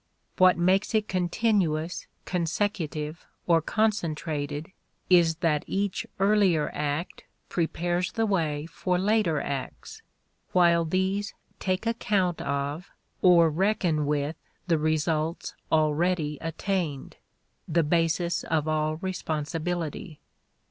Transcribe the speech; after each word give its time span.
What 0.39 0.57
makes 0.57 0.95
it 0.95 1.07
continuous, 1.07 2.07
consecutive, 2.25 3.27
or 3.45 3.61
concentrated 3.61 4.71
is 5.11 5.35
that 5.45 5.63
each 5.67 6.07
earlier 6.19 6.71
act 6.73 7.23
prepares 7.49 8.11
the 8.11 8.25
way 8.25 8.65
for 8.65 8.97
later 8.97 9.39
acts, 9.39 10.01
while 10.53 10.85
these 10.85 11.35
take 11.59 11.85
account 11.85 12.41
of 12.41 12.89
or 13.21 13.51
reckon 13.51 14.07
with 14.07 14.37
the 14.65 14.79
results 14.79 15.53
already 15.71 16.39
attained 16.41 17.17
the 17.67 17.83
basis 17.83 18.41
of 18.45 18.67
all 18.67 18.95
responsibility. 18.95 20.19